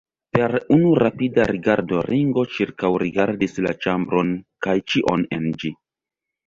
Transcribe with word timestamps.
Per 0.35 0.53
unu 0.75 0.87
rapida 1.03 1.45
rigardo 1.51 2.01
Ringo 2.07 2.47
ĉirkaŭrigardis 2.55 3.57
la 3.67 3.75
ĉambron 3.85 4.35
kaj 4.67 4.79
ĉion 4.93 5.33
en 5.41 5.49
ĝi. 5.63 5.75